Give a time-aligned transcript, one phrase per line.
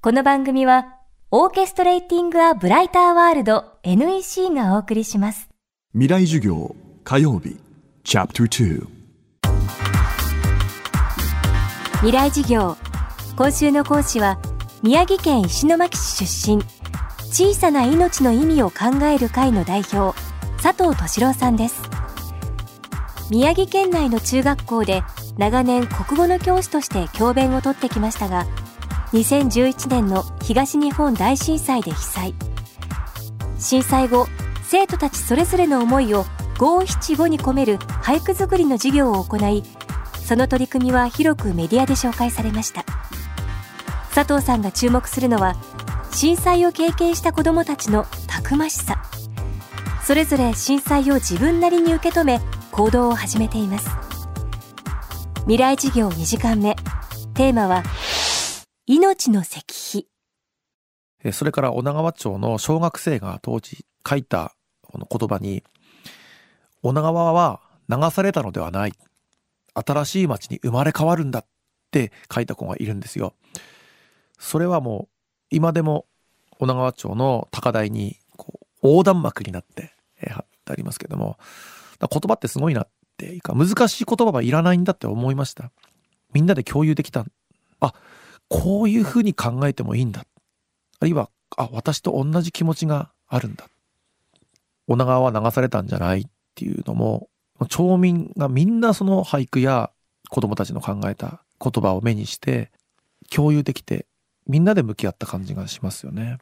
[0.00, 0.94] この番組は、
[1.32, 5.48] オーケストレーティング・ア・ブライター・ワールド NEC がお送りします。
[5.92, 7.56] 未来授業火曜日
[8.04, 8.86] チャプター
[11.94, 12.76] 未来授業。
[13.36, 14.38] 今週の講師は、
[14.84, 16.62] 宮城県石巻市出身、
[17.32, 20.16] 小さな命の意味を考える会の代表、
[20.62, 21.82] 佐藤敏郎さんです。
[23.32, 25.02] 宮城県内の中学校で
[25.38, 28.46] 長年国語の教師として教鞭をとってきましたが、
[29.12, 32.34] 2011年の東日本大震災で被災。
[33.58, 34.26] 震災後、
[34.64, 36.26] 生徒たちそれぞれの思いを
[36.58, 39.62] 五七五に込める俳句作りの授業を行い、
[40.26, 42.84] その取り組みは広くメディアで紹介されました。
[44.14, 45.56] 佐藤さんが注目するのは、
[46.12, 49.02] 震災を経験した子どもたちのたくましさ。
[50.02, 52.40] それぞれ震災を自分なりに受け止め、
[52.72, 53.88] 行動を始めています。
[55.42, 56.76] 未来授業2時間目。
[57.32, 57.84] テーマは、
[58.90, 60.08] 命の石碑。
[61.34, 65.62] それから女川町の小学生が当時書いたこの言葉に
[66.82, 68.94] 女川は流されたのではない
[69.74, 71.46] 新しい町に生まれ変わるんだっ
[71.90, 73.34] て書いた子がいるんですよ。
[74.38, 75.08] それはもう
[75.50, 76.06] 今でも
[76.58, 79.92] 女川町の高台にこう横断幕になって
[80.26, 81.36] 貼ってありますけども
[82.00, 85.72] 言葉ってすごいなっていうか難しい言葉はいらないんだって思いました。
[86.32, 87.26] みんなで共有できた
[87.80, 87.92] あ
[88.48, 90.24] こういうふうに考えてもいいんだ
[91.00, 93.66] あるいはあ私と同じ気持ちがあるんだ
[94.86, 97.28] 女川は流されたんじゃないっていうのも
[97.68, 99.90] 町民がみんなその俳句や
[100.30, 102.70] 子供たちの考えた言葉を目にして
[103.30, 104.06] 共有できて
[104.46, 106.38] みんなで向き合った感じがしますよね。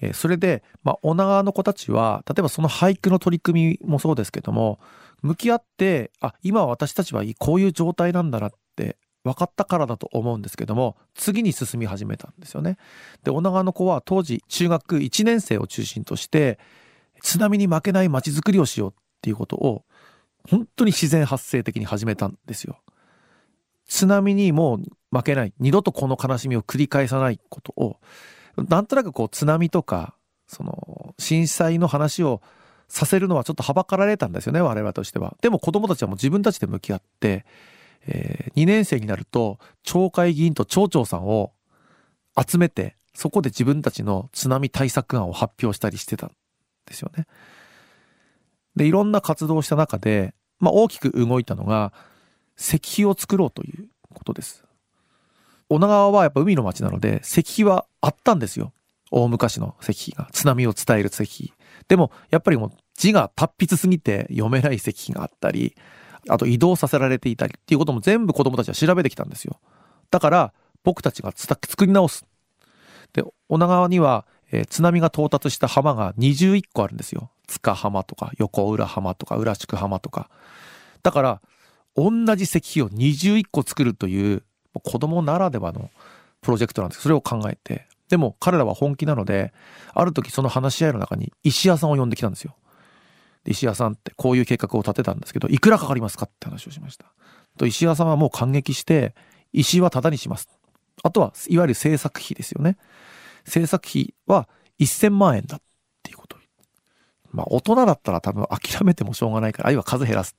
[0.00, 4.80] えそれで、まあ、女川の子たちは例えばその俳句の取り組みもそうですけども
[5.22, 8.52] 向き合ってあ今は私たちはこういう状態なんだなっ
[9.24, 12.76] 分かったからだと思うんですけども次に進み始めたんですよね。
[13.24, 16.58] で女川の子は当時中学1年生を中心として
[17.22, 19.84] 津波に負けない街づくりをしようっていうことを
[20.48, 22.78] 本当に自然発生的に始めたんですよ。
[23.86, 27.96] 津波にもう負けない二度とこの悲しみを繰り返さないことを
[28.56, 30.14] なんとなくこう津波とか
[30.46, 32.42] その震災の話を
[32.88, 35.36] させるのはちょっとはばかられたんですよね我々としては。
[35.40, 37.46] でも子供たちはもう自分たちで向き合って
[38.06, 41.52] えー、2年生になると町会議員と町長さんを
[42.38, 46.32] 集めてそこで自分たちの津波対策案を発表したりしてたん
[46.86, 47.26] ですよね。
[48.76, 51.92] でいろんな活動をした中で、まあ、大きく動いたのが
[52.58, 54.64] 石碑を作ろうということです。
[55.68, 58.72] 女川はやっぱ海の町なので石碑はあったんですよ。
[59.10, 61.52] 大昔の石碑が津波を伝える石碑。
[61.86, 65.76] でもやっぱりもう字が達筆すぎて読めない石碑があったり
[66.28, 69.58] あと移動させられていたりっていうことも全部子供たちは調べてきたんですよ。
[70.10, 70.52] だから
[70.82, 72.26] 僕たちが作り直す。
[73.12, 77.30] で、女川には、えー、津波が到達した浜が21個あるんですよ。
[77.46, 80.28] 塚浜とか横浦浜とか浦宿浜とか。
[81.02, 81.40] だから
[81.96, 84.42] 同じ石碑を21個作るという
[84.82, 85.90] 子供ならではの
[86.40, 87.86] プロジェクトなんですそれを考えて。
[88.08, 89.52] でも彼らは本気なので、
[89.94, 92.54] ある時その話し合いの中に石屋さんを呼んできたんですよ。
[93.50, 97.06] 石屋さんってこういう計画を立てたんですけどいくらかかりますかって話をしました。
[97.58, 99.14] と石屋さんはもう感激して
[99.52, 100.48] 石はタダにします。
[101.02, 102.76] あとはいわゆる制作費ですよね。
[103.44, 104.48] 制作費は
[104.80, 105.60] 1000万円だっ
[106.02, 106.36] ていうこと
[107.34, 110.36] まあ大人だったら多分諦めてもしょうがないからあるいは数減らす。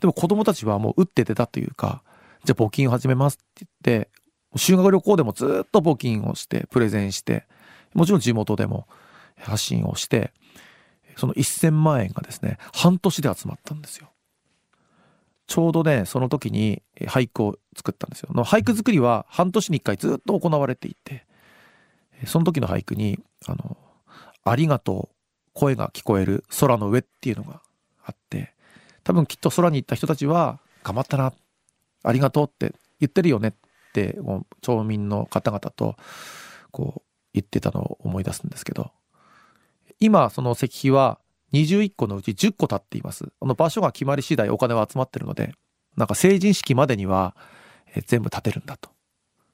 [0.00, 2.02] でも子供たちはもう打って出たというか
[2.44, 4.10] じゃあ募金を始めますって言って
[4.56, 7.46] 修学旅行でもずっと募金をしてプレゼンして
[7.94, 8.86] もちろん地元でも
[9.38, 10.32] 発信をして
[11.16, 14.08] その1000万円がですね半年で集まったんですよ。
[15.46, 18.30] ちょうどねその時に俳句を作ったんですよ。
[18.32, 21.26] の俳句作りは半年に1回ずっと行われていて
[22.26, 23.76] その時の俳句に「あの
[24.44, 25.16] ありがとう
[25.52, 27.60] 声が聞こえる空の上」っていうのが
[28.04, 28.54] あって
[29.04, 31.32] 多分きっと空に行った人たちは「頑張ったな
[32.02, 33.52] ありがとう」って言ってるよねっ
[33.92, 34.18] て
[34.62, 35.96] 町民の方々と
[36.70, 37.02] こう
[37.34, 38.90] 言ってたのを思い出すんですけど。
[40.02, 41.20] 今その石碑は
[41.52, 43.32] 21個のうち10個立っています。
[43.40, 45.54] あの場所が決まり次第お金は集まってるので、
[45.96, 47.36] なんか成人式までには
[48.06, 48.90] 全部建てるんだと。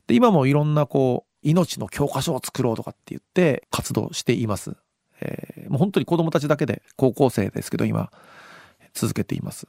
[0.06, 4.74] で、今もいろんなこう、命の教科書を作ろうとかって言って活動しています。
[5.20, 8.10] えー、もう本当に子供たちだけで高校生ですけど今
[8.94, 9.68] 続けています。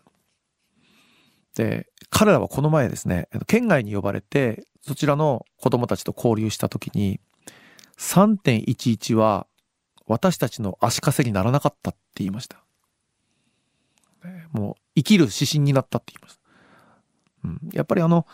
[1.56, 7.20] で、彼らはこの前ですね、県外に呼ばれてそちらの子供たちと交流した時に
[7.98, 9.46] 3.11は
[10.09, 12.57] 私たちの足かせにならなかったって言いました。
[14.51, 16.41] もう生きる指針になったって言いました。
[17.45, 18.25] うん、やっぱりあの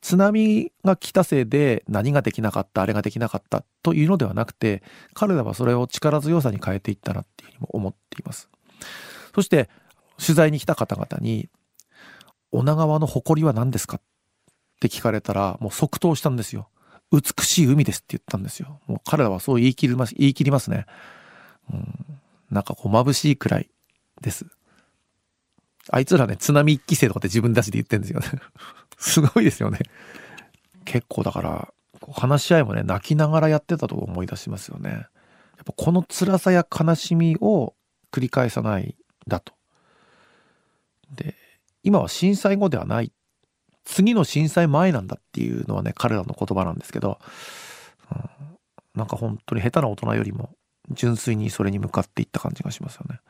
[0.00, 4.84] 津波が来たせいで何ができなかったあれができなかったというのではなくて
[5.14, 8.48] 彼らはそれを力強さに変えていったなっていうふうにも思っています
[9.34, 9.68] そして
[10.18, 11.48] 取材に来た方々に
[12.52, 14.00] 「女川の誇りは何ですか?」っ
[14.80, 16.68] て聞かれたらもう即答したんですよ
[17.12, 20.86] 美しい海ですって言ったんですよもう彼らはそう言い切ります言い切りますね
[21.72, 22.20] うん
[22.50, 23.70] なんかこう眩しいくらい
[24.20, 24.46] です
[25.90, 28.26] あいつらね津波一期生とかって自分たちで言ってんですよね
[28.98, 29.78] すごいですよね。
[30.84, 31.72] 結構だから、
[32.12, 34.90] 話し合いもね、泣きながらやってたと思い出しますよね。
[34.90, 37.74] やっぱこの辛さや悲しみを
[38.12, 39.52] 繰り返さないだと。
[41.14, 41.34] で、
[41.82, 43.12] 今は震災後ではない。
[43.86, 47.18] 次の震災前なんだっていうのはね、彼らの言葉なんですけど、
[48.12, 48.58] うん、
[48.94, 50.50] なんか本当に下手な大人よりも
[50.90, 53.20] 純粋にそれに向かっていった感じがしますよね。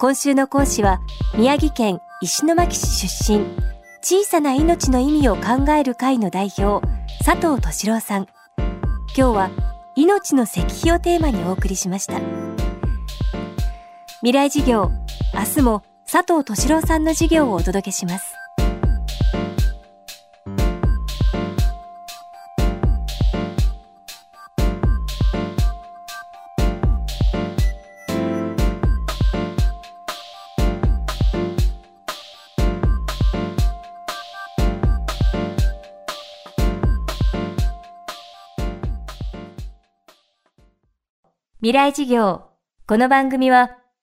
[0.00, 1.00] 今週の講師は
[1.36, 3.44] 宮城県石巻市出身
[4.00, 6.86] 小さな命の意味を考える会の代表
[7.24, 8.26] 佐藤敏郎さん
[9.16, 9.50] 今日は
[9.96, 12.20] 命の石碑をテーマにお送りしました
[14.20, 14.92] 未来事業
[15.34, 18.34] 明日も佐藤敏郎さんの授業をお届けします
[41.60, 42.44] 未来事業。
[42.86, 43.77] この番組は、